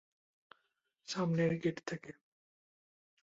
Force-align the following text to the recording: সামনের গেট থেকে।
সামনের 1.07 1.51
গেট 1.63 1.77
থেকে। 1.87 2.11